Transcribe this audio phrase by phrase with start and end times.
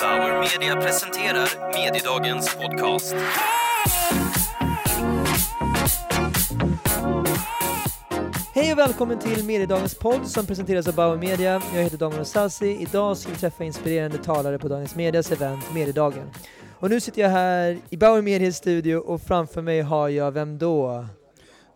[0.00, 3.14] Bauer Media presenterar Mediedagens podcast.
[8.54, 11.62] Hej och välkommen till Mediedagens podd som presenteras av Bauer Media.
[11.74, 12.76] Jag heter Daniel Sassi.
[12.80, 16.30] Idag ska vi träffa inspirerande talare på Dagens Medias event Mediedagen.
[16.78, 20.58] Och nu sitter jag här i Bauer Medias studio och framför mig har jag, vem
[20.58, 21.06] då?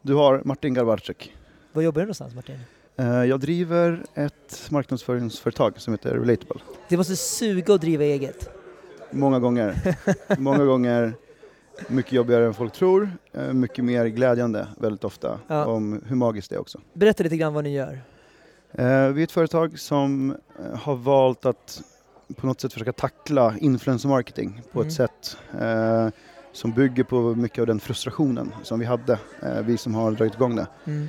[0.02, 1.34] Du har Martin Garbarczyk.
[1.73, 2.59] Var jobbar du någonstans Martin?
[3.01, 6.61] Eh, Jag driver ett marknadsföringsföretag som heter Relatable.
[6.89, 8.50] Det måste suga att driva eget.
[9.11, 9.96] Många gånger.
[10.39, 11.14] Många gånger
[11.89, 13.11] mycket jobbigare än folk tror.
[13.32, 15.39] eh, Mycket mer glädjande väldigt ofta.
[15.46, 15.67] Ja.
[15.67, 16.81] Om hur magiskt det är också.
[16.93, 18.00] Berätta lite grann vad ni gör.
[18.73, 20.37] Eh, Vi är ett företag som
[20.75, 21.82] har valt att
[22.37, 24.89] på något sätt försöka tackla influencer marketing på Mm.
[24.89, 25.37] ett sätt
[26.53, 29.18] som bygger på mycket av den frustrationen som vi hade,
[29.64, 30.67] vi som har dragit igång det.
[30.85, 31.09] Mm.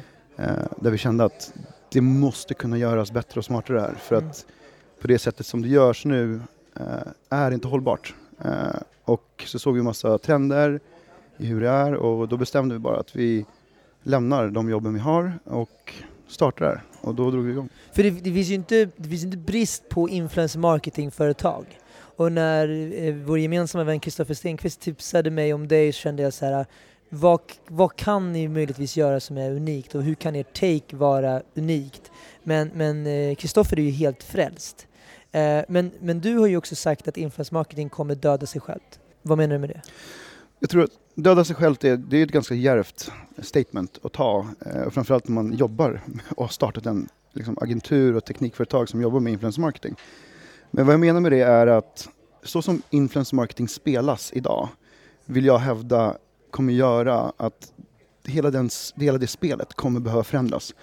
[0.80, 1.54] Där vi kände att
[1.92, 3.94] det måste kunna göras bättre och smartare här.
[3.94, 4.30] För Mm.
[4.30, 4.46] att
[5.02, 6.42] på det sättet som det görs nu
[6.80, 6.86] eh,
[7.30, 8.16] är inte hållbart.
[8.46, 8.52] Eh,
[9.04, 10.80] och så såg vi massa trender
[11.38, 13.46] i hur det är och då bestämde vi bara att vi
[14.04, 15.94] lämnar de jobben vi har och
[16.28, 16.82] startar här.
[17.02, 17.70] Och då drog vi igång.
[17.94, 21.66] För det, det, finns ju inte, det finns inte brist på influencer marketingföretag.
[22.16, 26.34] Och när eh, vår gemensamma vän Kristoffer Stenqvist tipsade mig om dig så kände jag
[26.34, 26.66] så här,
[27.14, 31.42] vad, vad kan ni möjligtvis göra som är unikt och hur kan er take vara
[31.56, 32.12] unikt?
[32.44, 34.88] Men men, eh, Kristoffer är ju helt frälst.
[35.32, 39.00] Eh, men, men du har ju också sagt att influencer marketing kommer döda sig självt.
[39.22, 39.82] Vad menar du med det?
[40.60, 44.48] Jag tror att döda sig självt, det, det är ett ganska djärvt statement att ta.
[44.66, 46.02] Eh, framförallt när man jobbar
[46.36, 49.96] och har startat en liksom, agentur och teknikföretag som jobbar med influencer marketing.
[50.72, 52.10] Men vad jag menar med det är att
[52.44, 54.70] så som influencer marketing spelas idag
[55.26, 56.18] vill jag hävda
[56.52, 57.74] kommer göra att
[58.26, 60.76] hela, den, hela det spelet kommer behöva förändras.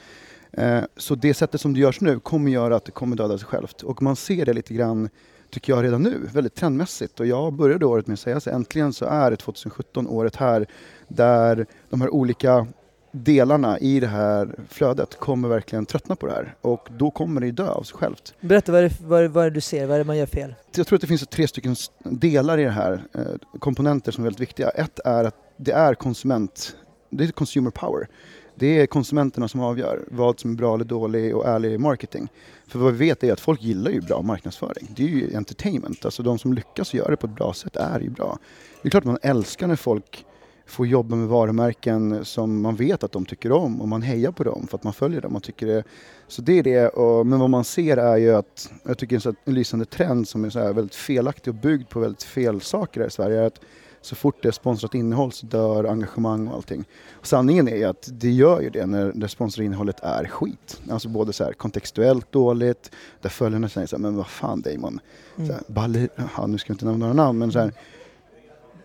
[0.53, 3.47] Eh, så det sättet som det görs nu kommer göra att det kommer döda sig
[3.47, 3.83] självt.
[3.83, 5.09] Och man ser det lite grann,
[5.51, 7.21] tycker jag redan nu, väldigt trendmässigt.
[7.21, 10.67] Och jag började året med att säga så äntligen så är det 2017 året här
[11.09, 12.67] där de här olika
[13.13, 16.55] delarna i det här flödet kommer verkligen tröttna på det här.
[16.61, 18.35] Och då kommer det ju dö av sig självt.
[18.41, 20.17] Berätta vad är, det, vad, är, vad är det du ser, vad är det man
[20.17, 20.55] gör fel?
[20.77, 24.27] Jag tror att det finns tre stycken delar i det här, eh, komponenter som är
[24.27, 24.69] väldigt viktiga.
[24.69, 26.77] Ett är att det är konsument,
[27.11, 28.09] det är consumer power.
[28.55, 32.29] Det är konsumenterna som avgör vad som är bra eller dålig och ärlig marketing.
[32.67, 34.89] För vad vi vet är att folk gillar ju bra marknadsföring.
[34.97, 38.01] Det är ju entertainment, alltså de som lyckas göra det på ett bra sätt är
[38.01, 38.39] ju bra.
[38.83, 40.25] Det är klart man älskar när folk
[40.67, 44.45] får jobba med varumärken som man vet att de tycker om och man hejar på
[44.45, 45.85] dem för att man följer dem och tycker det.
[46.29, 49.21] Så det är det, och, men vad man ser är ju att, jag tycker en,
[49.21, 52.23] så här, en lysande trend som är så här väldigt felaktig och byggd på väldigt
[52.23, 53.61] fel saker här i Sverige är att
[54.01, 56.85] så fort det är sponsrat innehåll så dör engagemang och allting.
[57.13, 60.81] Och sanningen är ju att det gör ju det när det sponsrade innehållet är skit.
[60.91, 65.01] Alltså både så här kontextuellt dåligt, där följarna säger så här, men vad fan Damon,
[65.37, 67.73] så här, baller, ja, nu ska jag inte nämna några namn, men så här,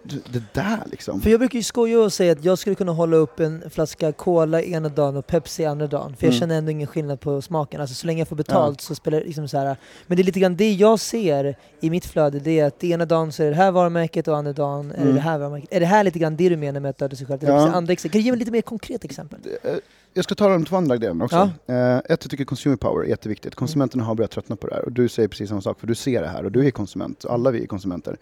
[0.04, 1.22] det, där liksom.
[1.22, 4.12] För jag brukar ju skoja och säga att jag skulle kunna hålla upp en flaska
[4.12, 6.16] Cola ena dagen och Pepsi andra dagen.
[6.16, 6.40] För jag Mm.
[6.40, 7.82] känner ändå ingen skillnad på smaken.
[7.82, 9.78] Alltså så länge jag får betalt så spelar det liksom så här.
[10.08, 12.40] Men det är lite grann det jag ser i mitt flöde.
[12.40, 15.02] Det är att ena dagen så är det här varumärket och andra dagen är det
[15.02, 15.16] Mm.
[15.16, 15.74] det här varumärket.
[15.74, 17.40] Är det här lite grann det du menar med att döda sig själv?
[17.44, 17.72] Ja.
[17.72, 18.12] andra exempel?
[18.12, 19.40] Kan du ge mig lite mer konkret exempel?
[19.64, 19.72] Eh,
[20.16, 21.50] Jag ska ta de två andra grejerna också.
[21.68, 23.56] Eh, ett, jag tycker consumer power är jätteviktigt.
[23.56, 25.96] Konsumenterna har börjat tröttna på det här och du säger precis samma sak för du
[25.96, 27.26] ser det här och du är konsument.
[27.26, 28.18] Alla vi är konsumenter.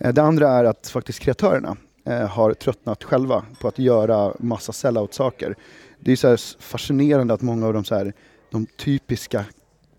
[0.00, 4.72] Eh, det andra är att faktiskt kreatörerna eh, har tröttnat själva på att göra massa
[4.72, 5.56] sellout-saker.
[6.00, 8.12] Det är så här fascinerande att många av de, så här,
[8.50, 9.44] de typiska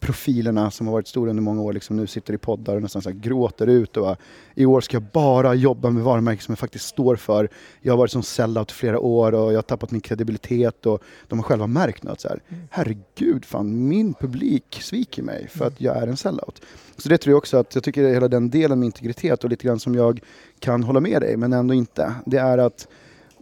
[0.02, 3.02] profilerna som har varit stora under många år liksom nu sitter i poddar och nästan
[3.02, 4.18] så gråter ut och bara,
[4.56, 7.50] i år ska jag bara jobba med varumärken som jag faktiskt står för.
[7.82, 11.04] Jag har varit som sellout i flera år och jag har tappat min kredibilitet och
[11.28, 12.40] de har själva märkt att så här,
[12.70, 16.62] herregud fan min publik sviker mig för att jag är en sellout.
[16.98, 19.68] Så det tror jag också att jag tycker hela den delen med integritet och lite
[19.68, 20.20] grann som jag
[20.60, 22.14] kan hålla med dig men ändå inte.
[22.26, 22.88] Det är att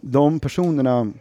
[0.00, 1.12] de personerna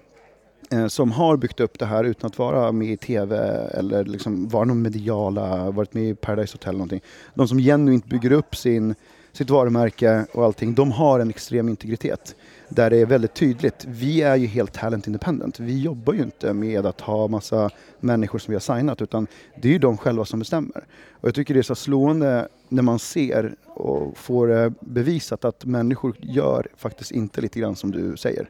[0.72, 3.38] Eh, som har byggt upp det här utan att vara med i TV
[3.74, 7.02] eller liksom vara någon mediala, varit med i Paradise Hotel eller någonting.
[7.34, 8.96] De som genuint bygger upp sin,
[9.32, 12.36] sitt varumärke och allting, de har en extrem integritet.
[12.70, 15.60] Där det är väldigt tydligt, vi är ju helt talent independent.
[15.60, 17.70] Vi jobbar ju inte med att ha massa
[18.00, 19.28] människor som vi har signat utan
[19.62, 20.86] det är ju de själva som bestämmer.
[21.12, 25.66] Och jag tycker det är så slående när man ser och får eh, bevisat att
[25.66, 28.50] människor gör faktiskt inte lite grann som du säger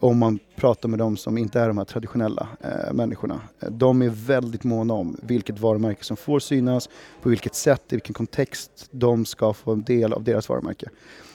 [0.00, 3.40] om man pratar med de som inte är de här traditionella eh, människorna.
[3.60, 6.88] Eh, de är väldigt måna om vilket varumärke som får synas,
[7.22, 10.88] på vilket sätt, i vilken kontext de ska få en del av deras varumärke.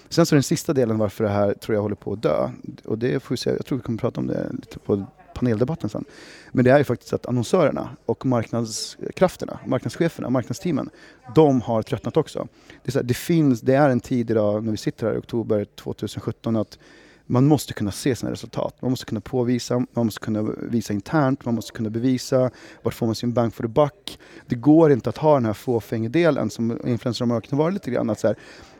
[0.10, 2.50] Sen så den sista delen varför det här tror jag håller på att dö,
[2.86, 5.89] och det får vi se, jag tror vi kommer prata om det lite på paneldebatten
[5.89, 6.06] sen.
[6.51, 10.89] Men det är ju faktiskt att annonsörerna och marknadskrafterna, marknadscheferna, marknadsteamen,
[11.36, 12.48] de har tröttnat också.
[12.83, 15.13] Det är, så här, det finns, det är en tid idag när vi sitter här
[15.13, 16.80] i oktober 2017 att
[17.25, 18.81] man måste kunna se sina resultat.
[18.81, 22.49] Man måste kunna påvisa, man måste kunna visa internt, man måste kunna bevisa
[22.83, 24.19] vart får man sin bank for the buck.
[24.47, 28.09] Det går inte att ha den här fåfängedelen som influencer marketing har varit lite grann.
[28.09, 28.35] Att så här,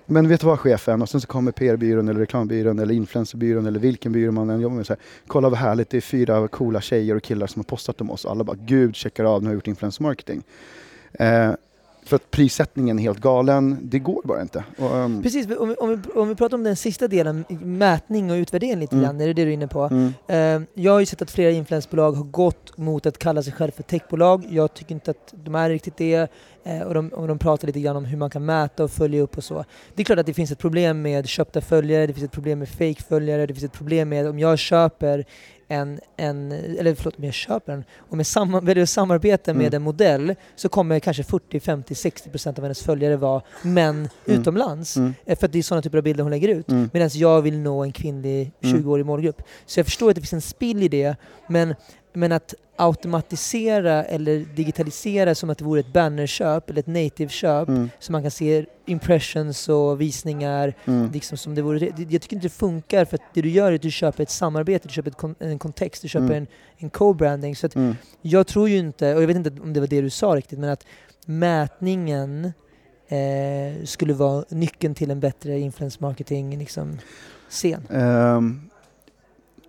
[0.06, 1.02] men vet du vad chefen?
[1.02, 4.76] Och sen så kommer PR-byrån eller reklambyrån eller influencerbyrån eller vilken byrå man än jobbar
[4.76, 4.86] med.
[4.86, 8.02] Så här, Kolla vad härligt, det är fyra coola tjejer och killar som har postat
[8.02, 8.26] om oss.
[8.26, 10.44] Alla bara gud, checkar av, nu har jag gjort influencer marketing.
[11.14, 11.52] Eh,
[12.06, 13.78] för att prissättningen är helt galen.
[13.82, 14.64] Det går bara inte.
[14.78, 15.24] Och, um...
[15.24, 18.80] Precis, om vi, om, vi, om vi pratar om den sista delen, mätning och utvärdering
[18.80, 19.06] lite mm.
[19.06, 19.84] grann, är det det du är inne på?
[19.84, 20.14] Mm.
[20.62, 23.72] Uh, jag har ju sett att flera influensbolag har gått mot att kalla sig själv
[23.72, 24.46] för techbolag.
[24.50, 26.32] Jag tycker inte att de är riktigt det.
[26.68, 29.22] Uh, och, de, och de pratar lite grann om hur man kan mäta och följa
[29.22, 29.66] upp och så.
[29.96, 32.60] Det är klart att det finns ett problem med köpta följare, det finns ett problem
[32.60, 35.26] med fake-följare, det finns ett problem med om jag köper
[35.68, 39.64] en, en eller förlåt, om jag köper den, om jag sam väljer att samarbeta mm.
[39.64, 43.96] med en modell så kommer kanske 40, 50, 60 procent av hennes följare vara män
[43.96, 44.42] mm.
[44.42, 44.98] utomlands.
[44.98, 45.14] Mm.
[45.26, 46.70] Eh, för att det är sådana typer av bilder hon lägger ut.
[46.70, 46.90] Mm.
[46.94, 49.08] Medan jag vill nå en kvinnlig 20-årig mm.
[49.08, 49.42] målgrupp.
[49.66, 51.16] Så jag förstår att det finns en spill i det,
[51.48, 51.76] men
[52.14, 57.90] men att automatisera eller digitalisera som att det vore ett bannerköp eller ett native-köp mm.
[58.00, 61.12] så man kan se impressions och visningar mm.
[61.12, 61.86] liksom som det vore.
[61.86, 64.30] Jag tycker inte det funkar för att det du gör är att du köper ett
[64.30, 66.38] samarbete, du köper ett, en kontext, du köper mm.
[66.38, 67.56] en, en co-branding.
[67.56, 67.96] Så mm.
[68.22, 70.60] jag tror ju inte, och jag vet inte om det var det du sa riktigt,
[70.60, 70.86] men att
[71.26, 72.46] mätningen
[73.08, 77.00] eh, skulle vara nyckeln till en bättre influence marketing liksom,
[77.50, 77.88] scen.
[77.90, 78.70] Um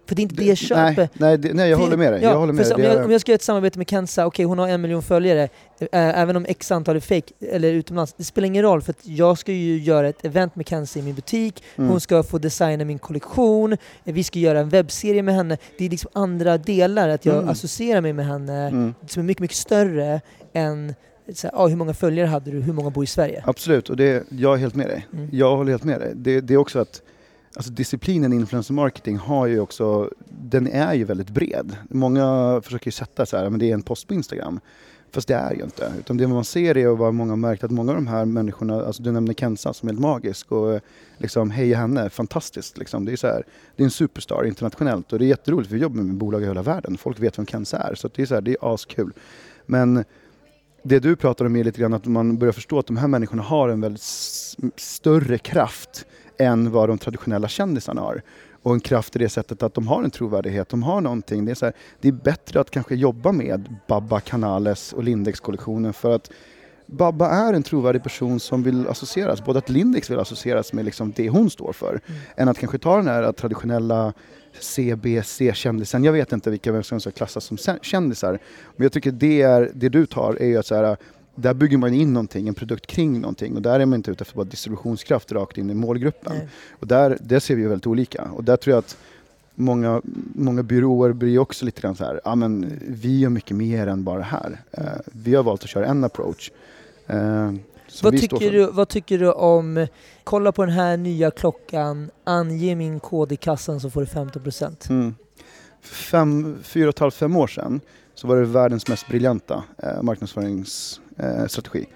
[0.07, 0.97] för det är inte det jag köper.
[0.97, 2.23] Nej, nej, det, nej jag håller med dig.
[2.23, 2.75] Ja, jag håller med dig.
[2.75, 4.81] Om, jag, om jag ska göra ett samarbete med Kenza, okej okay, hon har en
[4.81, 5.43] miljon följare,
[5.81, 9.07] äh, även om x antal är fake eller utomlands, det spelar ingen roll för att
[9.07, 11.91] jag ska ju göra ett event med Kenza i min butik, mm.
[11.91, 15.59] hon ska få designa min kollektion, vi ska göra en webbserie med henne.
[15.79, 17.49] Det är liksom andra delar, att jag mm.
[17.49, 18.95] associerar mig med henne, mm.
[19.07, 20.21] som är mycket, mycket större
[20.53, 20.95] än
[21.33, 23.43] så här, ah, hur många följare hade du, hur många bor i Sverige?
[23.47, 25.07] Absolut, och det, jag är helt med dig.
[25.13, 25.29] Mm.
[25.33, 26.13] Jag håller helt med dig.
[26.15, 27.03] Det, det är också att
[27.57, 31.77] Alltså disciplinen influencer marketing har ju också, den är ju väldigt bred.
[31.91, 34.61] Många försöker ju sätta så här, men det är en post på Instagram.
[35.15, 35.93] Fast det är ju inte.
[35.99, 38.25] Utan det man ser är och vad många har märkt att många av de här
[38.25, 40.81] människorna, alltså du nämnde Kenza som är helt magisk och
[41.19, 43.05] liksom heja henne, fantastiskt liksom.
[43.05, 43.43] Det är så här,
[43.77, 46.47] det är en superstar internationellt och det är jätteroligt för vi jobbar med bolag i
[46.47, 46.99] hela världen.
[46.99, 49.13] Folk vet vem Kenza är så det är så här, det är askul.
[49.67, 50.05] Men
[50.83, 53.43] det du pratar om är lite grann att man börjar förstå att de här människorna
[53.43, 54.03] har en väldigt
[54.77, 56.07] större kraft
[56.39, 58.23] än vad de traditionella kändisarna har.
[58.63, 61.45] Och en kraft i det sättet att de har en trovärdighet, de har någonting.
[61.45, 65.93] Det är, så här, det är bättre att kanske jobba med Babba Canales och Lindex-kollektionen
[65.93, 66.31] för att
[66.87, 71.13] Babba är en trovärdig person som vill associeras, både att Lindex vill associeras med liksom
[71.17, 72.21] det hon står för, mm.
[72.37, 74.13] än att kanske ta den här traditionella
[74.61, 76.05] CBC-kändisen.
[76.05, 78.39] Jag vet inte vilka som ska klassas som kändisar,
[78.77, 80.97] men jag tycker det, är, det du tar är att så här,
[81.35, 84.23] där bygger man in någonting, en produkt kring någonting och där är man inte ute
[84.23, 86.33] efter bara distributionskraft rakt in i målgruppen.
[86.37, 86.49] Nej.
[86.81, 88.97] Och där, där ser vi ju väldigt olika och där tror jag att
[89.55, 90.03] många,
[90.35, 94.05] många byråer blir också lite grann så här, ja men vi gör mycket mer än
[94.05, 94.61] bara det här.
[94.79, 96.51] Uh, vi har valt att köra en approach.
[97.11, 97.53] Uh,
[98.03, 99.87] vad tycker, du, vad tycker du om,
[100.25, 104.91] kolla på den här nya klockan, ange min kod i kassan så får du 15%.
[104.91, 105.15] Mm.
[105.83, 107.81] Fem, fyra och ett halvt, fem år sedan
[108.15, 111.87] så var det världens mest briljanta eh, marknadsförings eh, strategi.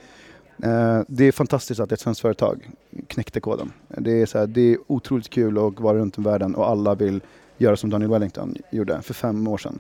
[0.63, 2.71] Eh, det är fantastiskt att ett svenskt företag
[3.07, 3.73] knäckte koden.
[3.89, 6.95] Det är, så här, det är otroligt kul att vara runt om världen och alla
[6.95, 7.21] vill
[7.59, 9.79] göra som Daniel Wellington gjorde för fem år sedan.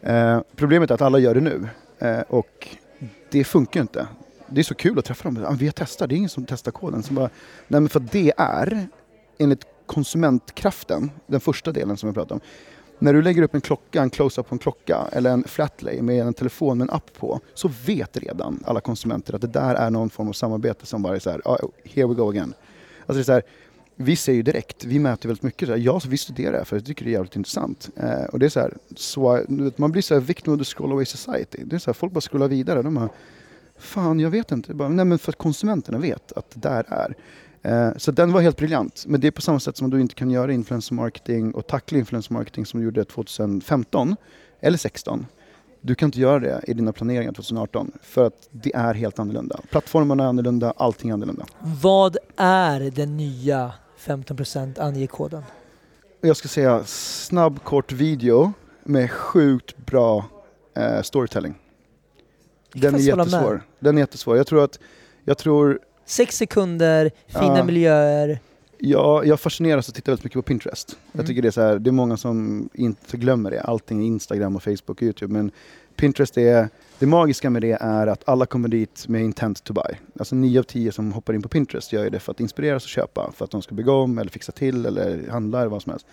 [0.00, 1.68] Eh, problemet är att alla gör det nu
[1.98, 2.68] eh, och
[3.30, 4.06] det funkar inte.
[4.48, 5.56] Det är så kul att träffa dem.
[5.56, 7.02] Vi har testat, det är ingen som testar koden.
[7.02, 7.30] Som bara,
[7.68, 8.86] nej men för det är,
[9.38, 12.40] enligt konsumentkraften, den första delen som jag pratade om,
[13.02, 16.26] när du lägger upp en klocka, en close-up på en klocka eller en flatlay med
[16.26, 19.90] en telefon med en app på så vet redan alla konsumenter att det där är
[19.90, 22.54] någon form av samarbete som bara är så här, ah, oh, here we go again.
[23.06, 23.42] Alltså det är så här,
[23.96, 25.68] vi ser ju direkt, vi mäter väldigt mycket.
[25.68, 27.90] Så här, ja, så vi studerar det för jag tycker det är jävligt intressant.
[27.96, 29.44] Eh, och det är så här, så,
[29.76, 31.58] man blir så här victim of the scroll away society.
[31.64, 32.82] Det är så här, folk bara scrollar vidare.
[32.82, 33.08] De bara,
[33.78, 34.74] fan jag vet inte.
[34.74, 37.14] Bara, nej men för att konsumenterna vet att det där är.
[37.62, 39.04] Eh, så den var helt briljant.
[39.06, 41.98] Men det är på samma sätt som du inte kan göra influencer marketing och tackla
[41.98, 44.16] influencer marketing som du gjorde 2015
[44.60, 45.26] eller 2016.
[45.80, 49.60] Du kan inte göra det i dina planeringar 2018 för att det är helt annorlunda.
[49.70, 51.46] Plattformarna är annorlunda, allting är annorlunda.
[51.82, 55.42] Vad är den nya 15% ange koden?
[56.20, 58.52] Jag ska säga snabb kort video
[58.84, 60.24] med sjukt bra
[60.76, 61.54] eh, storytelling.
[62.74, 63.62] Den är jättesvår.
[63.78, 64.36] Den är jättesvår.
[64.36, 64.78] Jag tror att,
[65.24, 65.80] jag tror
[66.12, 67.64] Sex sekunder, fina ja.
[67.64, 68.38] miljöer.
[68.78, 70.92] Ja, jag fascineras och tittar väldigt mycket på Pinterest.
[70.92, 71.08] Mm.
[71.12, 73.60] Jag tycker det är så här, det är många som inte glömmer det.
[73.60, 75.32] Allting är Instagram och Facebook och Youtube.
[75.32, 75.50] Men
[75.96, 79.96] Pinterest är, det magiska med det är att alla kommer dit med intent to buy.
[80.18, 82.84] Alltså 9 av 10 som hoppar in på Pinterest gör ju det för att inspireras
[82.84, 83.32] och köpa.
[83.36, 86.06] För att de ska bygga om eller fixa till eller handla eller vad som helst.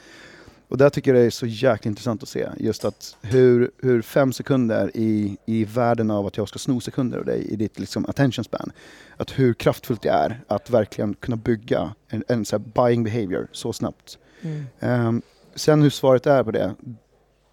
[0.69, 2.49] Och där tycker jag det är så jäkla intressant att se.
[2.57, 7.17] Just att hur, hur fem sekunder i, i världen av att jag ska sno sekunder
[7.17, 8.71] av dig i ditt liksom attention span.
[9.17, 13.73] Att hur kraftfullt det är att verkligen kunna bygga en, en så buying behavior så
[13.73, 14.17] snabbt.
[14.41, 14.65] Mm.
[14.79, 15.21] Ehm,
[15.55, 16.75] sen hur svaret är på det,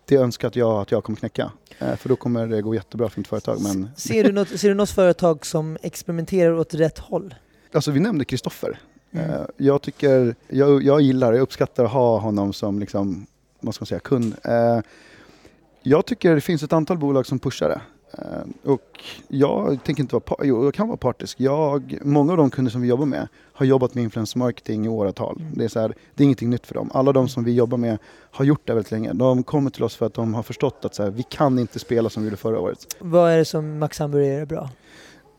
[0.04, 1.52] det önskar jag, att jag kommer knäcka.
[1.78, 3.62] Eh, för då kommer det gå jättebra för mitt företag.
[3.62, 7.34] Men, Ser, du något, ser du något företag som experimenterar åt rätt håll?
[7.72, 8.78] alltså vi nämnde Kristoffer.
[9.10, 9.30] Mm.
[9.30, 13.26] Eh, jag tycker, jag, jag gillar, jag uppskattar att ha honom som liksom,
[13.60, 14.36] vad ska man säga, kund.
[14.44, 14.80] Eh,
[15.82, 17.80] jag tycker det finns ett antal bolag som pushar det.
[18.18, 21.40] Eh, och jag tänker inte vara, jo, jag kan vara partisk.
[21.40, 24.88] Jag, många av de kunder som vi jobbar med har jobbat med influencer marketing i
[24.88, 25.36] åratal.
[25.40, 25.52] Mm.
[25.54, 26.90] Det, är så här, det är ingenting nytt för dem.
[26.94, 27.98] Alla de som vi jobbar med
[28.30, 29.12] har gjort det väldigt länge.
[29.12, 31.78] De kommer till oss för att de har förstått att så här, vi kan inte
[31.78, 32.96] spela som vi gjorde förra året.
[32.98, 34.70] Vad är det som Max Hamburger är bra?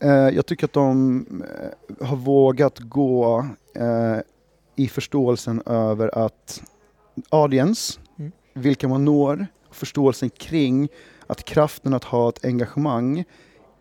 [0.00, 4.18] Eh, jag tycker att de eh, har vågat gå eh,
[4.76, 6.62] i förståelsen över att
[7.28, 8.32] audience, Mm.
[8.54, 10.88] vilka man når, förståelsen kring
[11.26, 13.24] att kraften att ha ett engagemang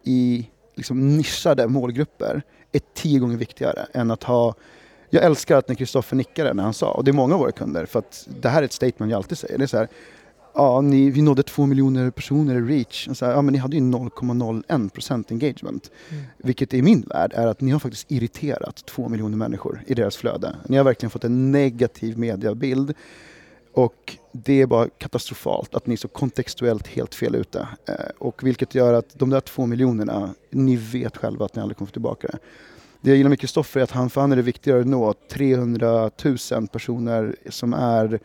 [0.04, 4.54] i liksom nischade målgrupper är tio gånger viktigare än att ha
[5.10, 7.52] jag älskar att när Kristoffer nickade när han sa, och det är många av våra
[7.52, 9.58] kunder, för att det här är ett statement jag alltid säger.
[9.58, 9.88] Det är så här,
[10.58, 13.08] ja, ni, vi nådde två miljoner personer i reach.
[13.08, 15.92] Och Så här, ja, men ni hade ju 0,01% engagement.
[16.10, 16.24] Mm.
[16.38, 20.18] Vilket i min värld är att ni har faktiskt irriterat två miljoner människor i deras
[20.18, 20.56] flöde.
[20.66, 22.94] Ni har verkligen fått en negativ mediabild.
[23.74, 27.68] Och det är bara katastrofalt att ni är så kontextuellt helt fel ute.
[27.86, 31.78] Eh, och vilket gör att de där två miljonerna, ni vet själva att ni aldrig
[31.78, 32.38] kommer tillbaka det.
[33.02, 35.14] Det jag gillar med Kristoffer är att han, för han är det viktigare att nå
[35.14, 36.12] 300
[36.52, 38.20] 000 personer som är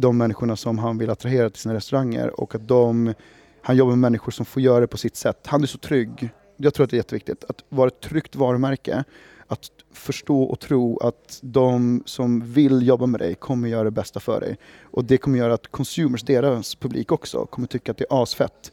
[0.00, 3.14] de människorna som han vill attrahera till sina restauranger och att de,
[3.62, 5.46] han jobbar med människor som får göra det på sitt sätt.
[5.46, 6.30] Han är så trygg.
[6.56, 9.04] Jag tror att det är jätteviktigt att vara ett tryggt varumärke,
[9.46, 14.20] att förstå och tro att de som vill jobba med dig kommer göra det bästa
[14.20, 14.58] för dig.
[14.82, 18.72] Och det kommer göra att consumers, deras publik också, kommer tycka att det är asfett.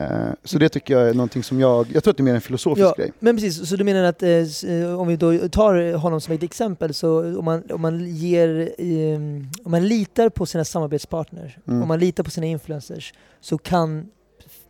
[0.00, 0.06] Eh,
[0.44, 2.40] Så det tycker jag är någonting som jag, jag tror att det är mer en
[2.40, 3.12] filosofisk Ja, grej.
[3.18, 6.42] men precis, så du menar att eh, eh, om vi då tar honom som ett
[6.42, 9.16] exempel, så om man, om man, ger, eh,
[9.64, 11.82] om man litar på sina samarbetspartners, Mm.
[11.82, 14.06] om man litar på sina influencers, så kan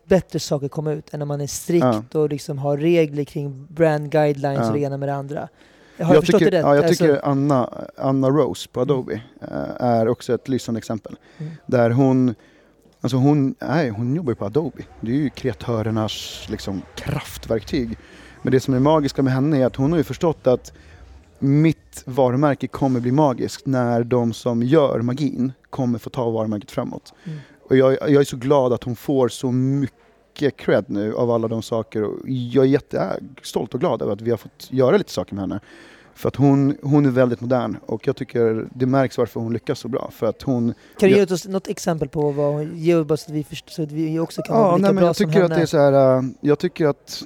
[0.09, 4.11] bättre saker komma ut än när man är strikt och liksom har regler kring brand
[4.11, 4.66] guidelines Ja.
[4.68, 5.49] och det ena med det andra.
[6.00, 6.64] Har jag, förstått tycker, det rätt?
[6.66, 9.49] Ja, jag Alltså- tycker Anna, Anna Rose på Adobe eh,
[9.87, 11.16] är också ett lysande exempel.
[11.38, 11.52] Mm.
[11.66, 12.35] Där hon,
[13.07, 14.83] alltså hon, nej, hon jobbar ju på Adobe.
[15.01, 17.99] Det är ju kreatörernas liksom, kraftverktyg.
[18.43, 20.73] Men det som är magiska med henne är att hon har ju förstått att
[21.39, 27.15] mitt varumärke kommer bli magiskt när de som gör magin kommer få ta varumärket framåt.
[27.25, 27.39] Mm.
[27.69, 31.49] Och jag, jag är så glad att hon får så mycket cred nu av alla
[31.49, 32.03] de saker.
[32.03, 35.43] Och jag är jättestolt och glad över att vi har fått göra lite saker med
[35.43, 35.61] henne.
[36.17, 39.79] För att hon, hon är väldigt modern och jag tycker det märks varför hon lyckas
[39.79, 40.11] så bra.
[40.13, 40.75] För att hon...
[40.99, 43.71] Kan du ge oss något exempel på vad hon gör, bara så att vi, först,
[43.71, 45.51] så att vi också kan Ja, vara lika nej, men bra jag som tycker att
[45.51, 45.55] henne?
[45.55, 47.23] det är så här, äh, jag tycker att,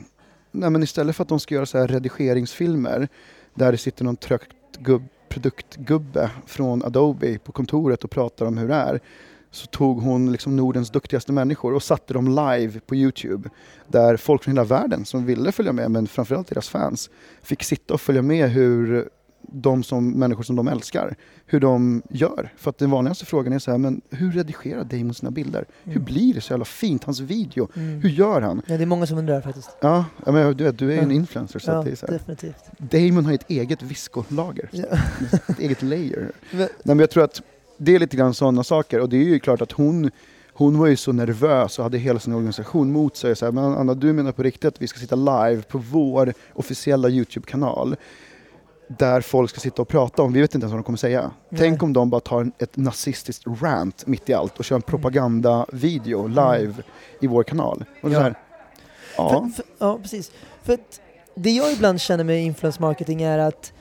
[0.51, 3.09] nej men istället för att de ska göra så här redigeringsfilmer
[3.55, 8.69] där det sitter någon trögt gubb, produktgubbe från Adobe på kontoret och pratar om hur
[8.69, 9.01] det är
[9.51, 13.49] så tog hon liksom Nordens duktigaste människor och satte dem live på Youtube
[13.89, 17.11] där folk från hela världen som ville följa med, men framförallt deras fans,
[17.43, 19.09] fick sitta och följa med hur
[19.53, 21.17] de som människor som de älskar,
[21.47, 22.53] hur de gör.
[22.57, 25.65] För att den vanligaste frågan är så här, men hur redigerar Damon sina bilder?
[25.85, 26.05] Hur Mm.
[26.05, 27.69] blir det så jävla fint, hans video?
[27.77, 28.01] Mm.
[28.01, 28.63] Hur gör han?
[28.67, 29.71] Ja, det är många som undrar faktiskt.
[29.81, 32.13] Ja, men du, vet, du är ju en influencer så Ja, det är så här.
[32.13, 32.65] definitivt.
[32.79, 34.99] Damon har ett eget viscolager, så Ja.
[35.49, 36.33] ett eget layer.
[36.51, 37.43] Men- Nej, men jag tror att
[37.81, 40.11] det är lite grann sådana saker och det är ju klart att hon
[40.53, 43.37] hon var ju så nervös och hade hela sin organisation mot sig.
[43.37, 46.35] Så här, men Anna, du menar på riktigt att vi ska sitta live på vår
[46.55, 47.97] officiella Youtube-kanal
[48.99, 51.31] där folk ska sitta och prata om, vi vet inte ens vad de kommer säga.
[51.49, 51.61] Nej.
[51.61, 54.83] Tänk om de bara tar en, ett nazistiskt rant mitt i allt och kör en
[54.83, 56.75] propaganda-video live
[57.21, 57.85] i vår kanal.
[58.03, 58.13] Och Mm.
[58.13, 58.19] Ja.
[58.19, 58.35] så här,
[59.17, 60.31] ja, För, för, ja, precis.
[60.63, 61.01] För att
[61.35, 63.73] det jag ibland känner med influence marketing är att,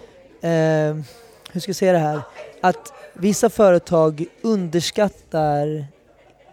[0.42, 1.04] eh,
[1.52, 2.22] hur ska jag säga det här?
[2.62, 5.86] Att vissa företag underskattar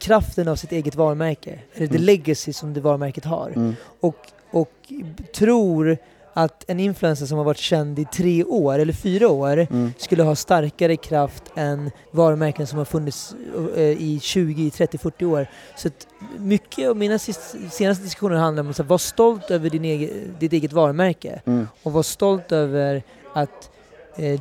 [0.01, 2.03] kraften av sitt eget varumärke, eller det Mm.
[2.07, 3.51] legacy som det varumärket har.
[3.57, 4.17] mm, Och,
[4.51, 4.71] och
[5.35, 5.99] tror
[6.33, 10.23] att en influencer som har varit känd i tre år, eller fyra år, mm, skulle
[10.23, 13.35] ha starkare kraft än varumärken som har funnits
[13.77, 15.47] eh, i 20, 30, 40 år.
[15.77, 15.89] Så
[16.39, 20.11] mycket av mina senaste diskussioner handlar om att så här, var stolt över din egen,
[20.39, 23.71] ditt eget varumärke mm, och var stolt över att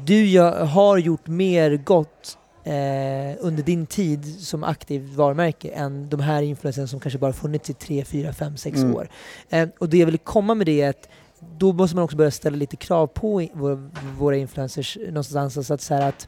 [0.05, 6.19] du gör, har gjort mer gott eh, under din tid som aktivt varumärke än de
[6.19, 8.95] här influencerna som kanske bara funnits i 3, 4, 5, 6 Mm.
[8.95, 9.09] år.
[9.49, 11.09] Eh, och det jag vill komma med det är att
[11.57, 13.47] då måste man också börja ställa lite krav på
[14.17, 15.57] våra, influencers någonstans.
[15.57, 16.27] Alltså att så här att,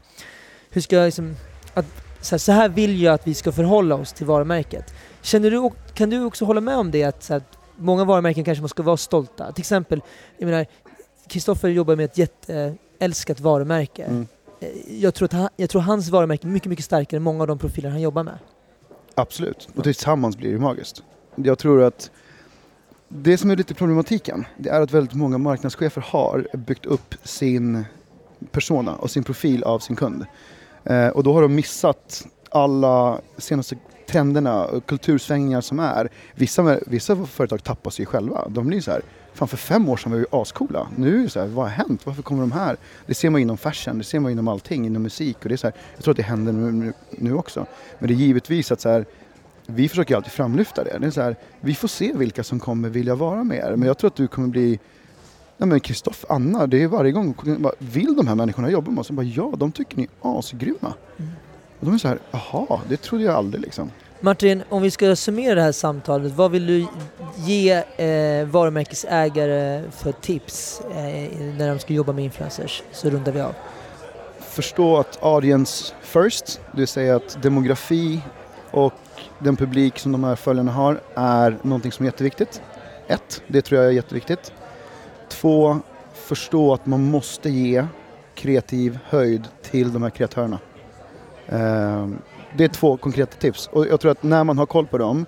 [0.70, 1.36] hur ska jag liksom,
[1.74, 1.86] att,
[2.20, 4.94] så, här, så här vill jag att vi ska förhålla oss till varumärket.
[5.22, 7.42] Känner du, kan du också hålla med om det att, så här,
[7.76, 9.52] många varumärken kanske måste vara stolta?
[9.52, 10.00] Till exempel,
[10.38, 10.66] jag menar,
[11.28, 12.18] Kristoffer jobbar med ett
[12.98, 14.04] jätteälskat varumärke.
[14.04, 14.26] Mm.
[14.60, 14.68] Eh,
[15.02, 17.46] Jag tror, att han, jag tror hans varumärke är mycket, mycket starkare än många av
[17.46, 18.38] de profiler han jobbar med.
[19.14, 21.02] Absolut, och tillsammans blir det magiskt.
[21.36, 22.10] Jag tror att
[23.08, 27.84] det som är lite problematiken, det är att väldigt många marknadschefer har byggt upp sin
[28.50, 30.26] persona och sin profil av sin kund.
[30.84, 33.76] Eh, och då har de missat alla senaste
[34.08, 36.08] trenderna och kultursvängningar som är.
[36.34, 38.48] Vissa, vissa företag tappar sig själva.
[38.48, 39.02] De blir så här,
[39.38, 40.88] fan för fem år sedan var vi ascoola.
[40.96, 42.06] Nu är det så här, vad har hänt?
[42.06, 42.76] Varför kommer de här?
[43.06, 45.36] Det ser man inom fashion, det ser man inom allting, inom musik.
[45.42, 47.66] Och det är så här, jag tror att det händer nu, nu, också.
[47.98, 49.06] Men det är givetvis att så här,
[49.66, 50.98] vi försöker alltid framlyfta det.
[50.98, 53.76] det är så här, vi får se vilka som kommer vilja vara med er.
[53.76, 54.78] Men jag tror att du kommer bli
[55.60, 59.00] Nej men Kristoff, Anna, det är varje gång, bara, vill de här människorna jobba med
[59.00, 59.08] oss?
[59.08, 60.94] Och bara, ja, de tycker ni är asgrymma.
[61.16, 61.30] Mm.
[61.80, 63.90] Och de är så här, jaha, det trodde jag aldrig liksom.
[64.20, 66.86] Martin, om vi ska summera det här samtalet, vad vill du
[67.36, 72.82] ge eh, varumärkesägare för tips eh, när de ska jobba med influencers?
[72.92, 73.54] Så rundar vi av.
[74.40, 78.20] Förstå att audience first, det vill säga att demografi
[78.70, 78.94] och
[79.38, 82.62] den publik som de här följarna har är någonting som är jätteviktigt.
[83.06, 84.52] Ett, det tror jag är jätteviktigt.
[85.28, 85.80] Två,
[86.14, 87.86] förstå att man måste ge
[88.34, 90.58] kreativ höjd till de här kreatörerna.
[91.46, 92.08] Eh,
[92.56, 95.26] det är två konkreta tips och jag tror att när man har koll på dem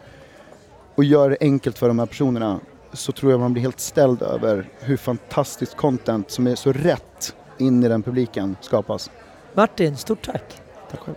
[0.94, 2.60] och gör det enkelt för de här personerna
[2.92, 7.34] så tror jag man blir helt ställd över hur fantastiskt content som är så rätt
[7.58, 9.10] in i den publiken skapas.
[9.54, 10.62] Martin, stort tack!
[10.90, 11.16] Tack själv.